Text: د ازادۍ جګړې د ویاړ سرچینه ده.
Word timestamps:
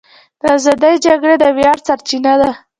د 0.41 0.43
ازادۍ 0.57 0.95
جګړې 1.05 1.35
د 1.39 1.45
ویاړ 1.57 1.77
سرچینه 1.87 2.33
ده. 2.41 2.51